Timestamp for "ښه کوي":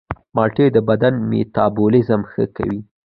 2.31-2.79